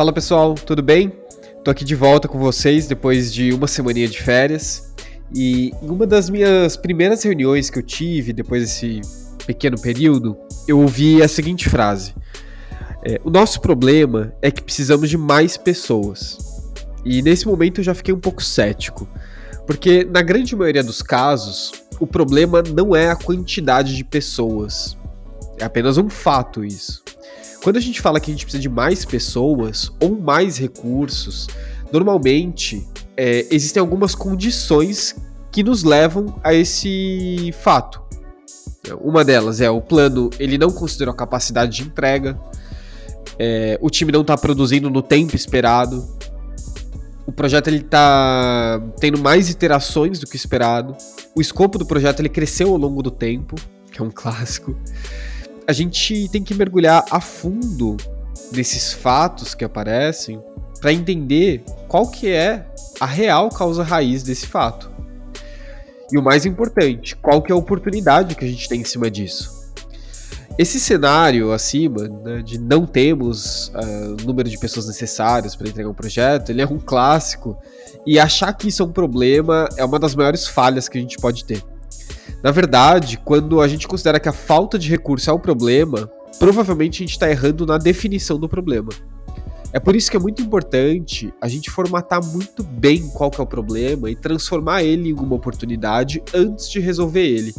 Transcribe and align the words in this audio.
Fala 0.00 0.14
pessoal, 0.14 0.54
tudo 0.54 0.82
bem? 0.82 1.12
Tô 1.62 1.70
aqui 1.70 1.84
de 1.84 1.94
volta 1.94 2.26
com 2.26 2.38
vocês 2.38 2.86
depois 2.86 3.30
de 3.30 3.52
uma 3.52 3.66
semaninha 3.66 4.08
de 4.08 4.18
férias. 4.22 4.94
E 5.30 5.72
em 5.82 5.90
uma 5.90 6.06
das 6.06 6.30
minhas 6.30 6.74
primeiras 6.74 7.22
reuniões 7.22 7.68
que 7.68 7.78
eu 7.78 7.82
tive 7.82 8.32
depois 8.32 8.62
desse 8.62 9.02
pequeno 9.46 9.78
período, 9.78 10.38
eu 10.66 10.80
ouvi 10.80 11.22
a 11.22 11.28
seguinte 11.28 11.68
frase: 11.68 12.14
é, 13.04 13.20
O 13.22 13.28
nosso 13.28 13.60
problema 13.60 14.32
é 14.40 14.50
que 14.50 14.62
precisamos 14.62 15.10
de 15.10 15.18
mais 15.18 15.58
pessoas. 15.58 16.38
E 17.04 17.20
nesse 17.20 17.46
momento 17.46 17.80
eu 17.80 17.84
já 17.84 17.92
fiquei 17.94 18.14
um 18.14 18.20
pouco 18.20 18.42
cético, 18.42 19.06
porque 19.66 20.02
na 20.02 20.22
grande 20.22 20.56
maioria 20.56 20.82
dos 20.82 21.02
casos, 21.02 21.72
o 22.00 22.06
problema 22.06 22.62
não 22.62 22.96
é 22.96 23.10
a 23.10 23.16
quantidade 23.16 23.94
de 23.94 24.02
pessoas, 24.02 24.96
é 25.58 25.64
apenas 25.66 25.98
um 25.98 26.08
fato 26.08 26.64
isso. 26.64 27.02
Quando 27.62 27.76
a 27.76 27.80
gente 27.80 28.00
fala 28.00 28.18
que 28.18 28.30
a 28.30 28.34
gente 28.34 28.44
precisa 28.44 28.60
de 28.60 28.68
mais 28.68 29.04
pessoas 29.04 29.92
ou 30.00 30.18
mais 30.18 30.56
recursos, 30.56 31.46
normalmente 31.92 32.86
é, 33.16 33.46
existem 33.50 33.80
algumas 33.80 34.14
condições 34.14 35.14
que 35.52 35.62
nos 35.62 35.82
levam 35.82 36.40
a 36.42 36.54
esse 36.54 37.52
fato. 37.62 38.00
Uma 39.02 39.24
delas 39.24 39.60
é 39.60 39.68
o 39.68 39.80
plano, 39.80 40.30
ele 40.38 40.56
não 40.56 40.70
considerou 40.70 41.12
a 41.12 41.16
capacidade 41.16 41.76
de 41.76 41.82
entrega, 41.82 42.40
é, 43.38 43.78
o 43.80 43.90
time 43.90 44.10
não 44.10 44.22
está 44.22 44.38
produzindo 44.38 44.88
no 44.88 45.02
tempo 45.02 45.36
esperado, 45.36 46.08
o 47.26 47.32
projeto 47.32 47.68
ele 47.68 47.78
está 47.78 48.82
tendo 48.98 49.18
mais 49.18 49.50
iterações 49.50 50.18
do 50.18 50.26
que 50.26 50.34
esperado, 50.34 50.96
o 51.36 51.40
escopo 51.42 51.78
do 51.78 51.84
projeto 51.84 52.20
ele 52.20 52.30
cresceu 52.30 52.70
ao 52.70 52.78
longo 52.78 53.02
do 53.02 53.10
tempo, 53.10 53.54
que 53.92 54.00
é 54.00 54.04
um 54.04 54.10
clássico 54.10 54.74
a 55.70 55.72
gente 55.72 56.28
tem 56.30 56.42
que 56.42 56.52
mergulhar 56.52 57.04
a 57.12 57.20
fundo 57.20 57.96
nesses 58.50 58.92
fatos 58.92 59.54
que 59.54 59.64
aparecem 59.64 60.42
para 60.80 60.92
entender 60.92 61.62
qual 61.86 62.10
que 62.10 62.28
é 62.28 62.66
a 62.98 63.06
real 63.06 63.48
causa 63.50 63.84
raiz 63.84 64.24
desse 64.24 64.48
fato. 64.48 64.90
E 66.12 66.18
o 66.18 66.22
mais 66.22 66.44
importante, 66.44 67.14
qual 67.14 67.40
que 67.40 67.52
é 67.52 67.54
a 67.54 67.58
oportunidade 67.58 68.34
que 68.34 68.44
a 68.44 68.48
gente 68.48 68.68
tem 68.68 68.80
em 68.80 68.84
cima 68.84 69.08
disso. 69.08 69.60
Esse 70.58 70.80
cenário 70.80 71.52
acima, 71.52 72.08
né, 72.08 72.42
de 72.42 72.58
não 72.58 72.84
termos 72.84 73.68
uh, 73.68 74.16
o 74.20 74.26
número 74.26 74.50
de 74.50 74.58
pessoas 74.58 74.88
necessárias 74.88 75.54
para 75.54 75.68
entregar 75.68 75.88
um 75.88 75.94
projeto, 75.94 76.50
ele 76.50 76.62
é 76.62 76.66
um 76.66 76.80
clássico. 76.80 77.56
E 78.04 78.18
achar 78.18 78.52
que 78.54 78.66
isso 78.66 78.82
é 78.82 78.86
um 78.86 78.92
problema 78.92 79.68
é 79.76 79.84
uma 79.84 80.00
das 80.00 80.16
maiores 80.16 80.48
falhas 80.48 80.88
que 80.88 80.98
a 80.98 81.00
gente 81.00 81.16
pode 81.16 81.44
ter. 81.44 81.62
Na 82.42 82.50
verdade, 82.50 83.18
quando 83.18 83.60
a 83.60 83.68
gente 83.68 83.86
considera 83.86 84.18
que 84.18 84.28
a 84.28 84.32
falta 84.32 84.78
de 84.78 84.88
recurso 84.88 85.28
é 85.28 85.32
o 85.32 85.38
problema, 85.38 86.10
provavelmente 86.38 86.96
a 86.96 87.06
gente 87.06 87.12
está 87.12 87.30
errando 87.30 87.66
na 87.66 87.76
definição 87.76 88.38
do 88.38 88.48
problema. 88.48 88.88
É 89.72 89.78
por 89.78 89.94
isso 89.94 90.10
que 90.10 90.16
é 90.16 90.20
muito 90.20 90.42
importante 90.42 91.32
a 91.40 91.46
gente 91.46 91.70
formatar 91.70 92.24
muito 92.24 92.64
bem 92.64 93.08
qual 93.10 93.30
que 93.30 93.40
é 93.40 93.44
o 93.44 93.46
problema 93.46 94.10
e 94.10 94.16
transformar 94.16 94.82
ele 94.82 95.10
em 95.10 95.12
uma 95.12 95.36
oportunidade 95.36 96.22
antes 96.34 96.68
de 96.68 96.80
resolver 96.80 97.24
ele. 97.24 97.54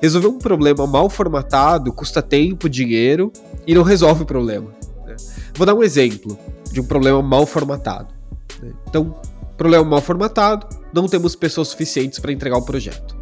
Resolver 0.00 0.26
um 0.26 0.38
problema 0.38 0.86
mal 0.86 1.08
formatado 1.08 1.92
custa 1.92 2.20
tempo, 2.20 2.68
dinheiro 2.68 3.32
e 3.64 3.74
não 3.74 3.82
resolve 3.82 4.24
o 4.24 4.26
problema. 4.26 4.72
Né? 5.06 5.14
Vou 5.54 5.64
dar 5.64 5.74
um 5.74 5.82
exemplo 5.82 6.36
de 6.72 6.80
um 6.80 6.84
problema 6.84 7.22
mal 7.22 7.46
formatado. 7.46 8.12
Né? 8.60 8.72
Então, 8.88 9.14
problema 9.56 9.84
mal 9.84 10.00
formatado, 10.00 10.66
não 10.92 11.06
temos 11.06 11.36
pessoas 11.36 11.68
suficientes 11.68 12.18
para 12.18 12.32
entregar 12.32 12.56
o 12.56 12.62
projeto. 12.62 13.21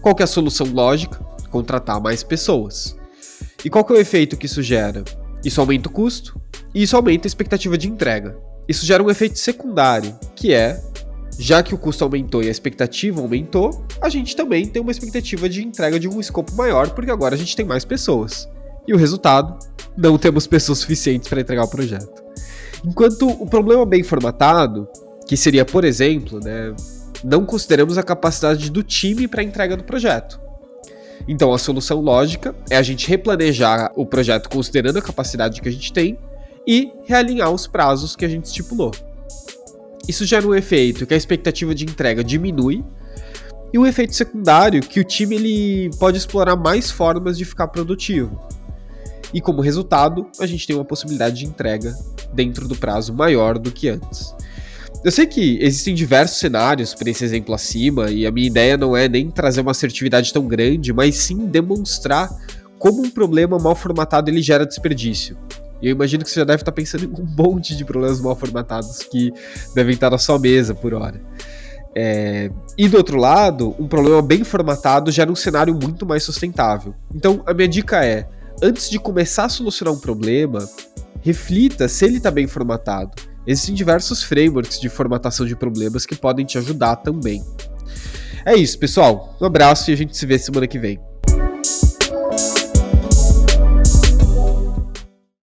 Qual 0.00 0.14
que 0.14 0.22
é 0.22 0.24
a 0.24 0.28
solução 0.28 0.66
lógica? 0.66 1.18
Contratar 1.50 2.00
mais 2.00 2.22
pessoas. 2.22 2.96
E 3.64 3.70
qual 3.70 3.84
que 3.84 3.92
é 3.92 3.96
o 3.96 4.00
efeito 4.00 4.36
que 4.36 4.46
isso 4.46 4.62
gera? 4.62 5.02
Isso 5.44 5.60
aumenta 5.60 5.88
o 5.88 5.92
custo 5.92 6.40
e 6.74 6.82
isso 6.82 6.96
aumenta 6.96 7.26
a 7.26 7.28
expectativa 7.28 7.76
de 7.76 7.88
entrega. 7.88 8.36
Isso 8.68 8.84
gera 8.84 9.02
um 9.02 9.10
efeito 9.10 9.38
secundário, 9.38 10.14
que 10.36 10.52
é, 10.52 10.80
já 11.38 11.62
que 11.62 11.74
o 11.74 11.78
custo 11.78 12.04
aumentou 12.04 12.42
e 12.42 12.48
a 12.48 12.50
expectativa 12.50 13.20
aumentou, 13.20 13.86
a 14.00 14.08
gente 14.08 14.36
também 14.36 14.66
tem 14.66 14.82
uma 14.82 14.90
expectativa 14.90 15.48
de 15.48 15.64
entrega 15.64 15.98
de 15.98 16.08
um 16.08 16.20
escopo 16.20 16.54
maior, 16.54 16.90
porque 16.90 17.10
agora 17.10 17.34
a 17.34 17.38
gente 17.38 17.56
tem 17.56 17.64
mais 17.64 17.84
pessoas. 17.84 18.48
E 18.86 18.92
o 18.92 18.96
resultado? 18.96 19.58
Não 19.96 20.18
temos 20.18 20.46
pessoas 20.46 20.78
suficientes 20.78 21.28
para 21.28 21.40
entregar 21.40 21.64
o 21.64 21.68
projeto. 21.68 22.22
Enquanto 22.84 23.28
o 23.28 23.46
problema 23.46 23.84
bem 23.86 24.02
formatado, 24.02 24.88
que 25.26 25.36
seria, 25.36 25.64
por 25.64 25.84
exemplo, 25.84 26.40
né, 26.40 26.74
não 27.24 27.44
consideramos 27.44 27.98
a 27.98 28.02
capacidade 28.02 28.70
do 28.70 28.82
time 28.82 29.26
para 29.26 29.40
a 29.40 29.44
entrega 29.44 29.76
do 29.76 29.84
projeto. 29.84 30.40
Então, 31.26 31.52
a 31.52 31.58
solução 31.58 32.00
lógica 32.00 32.54
é 32.70 32.76
a 32.76 32.82
gente 32.82 33.08
replanejar 33.08 33.92
o 33.96 34.06
projeto 34.06 34.48
considerando 34.48 34.98
a 34.98 35.02
capacidade 35.02 35.60
que 35.60 35.68
a 35.68 35.72
gente 35.72 35.92
tem 35.92 36.18
e 36.66 36.92
realinhar 37.06 37.50
os 37.50 37.66
prazos 37.66 38.14
que 38.14 38.24
a 38.24 38.28
gente 38.28 38.44
estipulou. 38.44 38.92
Isso 40.06 40.24
gera 40.24 40.46
um 40.46 40.54
efeito 40.54 41.06
que 41.06 41.14
a 41.14 41.16
expectativa 41.16 41.74
de 41.74 41.84
entrega 41.84 42.24
diminui 42.24 42.84
e 43.72 43.78
um 43.78 43.86
efeito 43.86 44.14
secundário 44.14 44.80
que 44.80 45.00
o 45.00 45.04
time 45.04 45.36
ele 45.36 45.90
pode 45.98 46.16
explorar 46.16 46.56
mais 46.56 46.90
formas 46.90 47.36
de 47.36 47.44
ficar 47.44 47.68
produtivo. 47.68 48.40
E 49.32 49.40
como 49.40 49.60
resultado, 49.60 50.26
a 50.40 50.46
gente 50.46 50.66
tem 50.66 50.74
uma 50.74 50.84
possibilidade 50.84 51.36
de 51.36 51.46
entrega 51.46 51.94
dentro 52.32 52.66
do 52.66 52.74
prazo 52.74 53.12
maior 53.12 53.58
do 53.58 53.70
que 53.70 53.88
antes. 53.88 54.34
Eu 55.04 55.12
sei 55.12 55.26
que 55.26 55.58
existem 55.62 55.94
diversos 55.94 56.38
cenários 56.38 56.92
para 56.92 57.08
esse 57.08 57.24
exemplo 57.24 57.54
acima, 57.54 58.10
e 58.10 58.26
a 58.26 58.32
minha 58.32 58.48
ideia 58.48 58.76
não 58.76 58.96
é 58.96 59.08
nem 59.08 59.30
trazer 59.30 59.60
uma 59.60 59.70
assertividade 59.70 60.32
tão 60.32 60.46
grande, 60.46 60.92
mas 60.92 61.16
sim 61.16 61.46
demonstrar 61.46 62.28
como 62.78 63.02
um 63.02 63.10
problema 63.10 63.58
mal 63.58 63.76
formatado 63.76 64.28
ele 64.28 64.42
gera 64.42 64.66
desperdício. 64.66 65.36
E 65.80 65.86
eu 65.86 65.92
imagino 65.92 66.24
que 66.24 66.30
você 66.30 66.40
já 66.40 66.44
deve 66.44 66.62
estar 66.62 66.72
pensando 66.72 67.04
em 67.04 67.08
um 67.08 67.24
monte 67.36 67.76
de 67.76 67.84
problemas 67.84 68.20
mal 68.20 68.34
formatados 68.34 68.98
que 69.04 69.32
devem 69.72 69.94
estar 69.94 70.10
na 70.10 70.18
sua 70.18 70.36
mesa 70.36 70.74
por 70.74 70.92
hora. 70.92 71.20
É... 71.94 72.50
E 72.76 72.88
do 72.88 72.96
outro 72.96 73.16
lado, 73.16 73.76
um 73.78 73.86
problema 73.86 74.20
bem 74.20 74.42
formatado 74.42 75.12
gera 75.12 75.30
um 75.30 75.36
cenário 75.36 75.74
muito 75.74 76.04
mais 76.04 76.24
sustentável. 76.24 76.92
Então, 77.14 77.42
a 77.46 77.54
minha 77.54 77.68
dica 77.68 78.04
é: 78.04 78.28
antes 78.60 78.90
de 78.90 78.98
começar 78.98 79.44
a 79.44 79.48
solucionar 79.48 79.94
um 79.94 80.00
problema, 80.00 80.68
reflita 81.22 81.86
se 81.86 82.04
ele 82.04 82.16
está 82.16 82.32
bem 82.32 82.48
formatado 82.48 83.27
Existem 83.48 83.74
diversos 83.74 84.22
frameworks 84.22 84.78
de 84.78 84.90
formatação 84.90 85.46
de 85.46 85.56
problemas 85.56 86.04
que 86.04 86.14
podem 86.14 86.44
te 86.44 86.58
ajudar 86.58 86.96
também. 86.96 87.42
É 88.44 88.54
isso, 88.54 88.78
pessoal. 88.78 89.34
Um 89.40 89.46
abraço 89.46 89.90
e 89.90 89.94
a 89.94 89.96
gente 89.96 90.14
se 90.14 90.26
vê 90.26 90.38
semana 90.38 90.66
que 90.66 90.78
vem. 90.78 91.00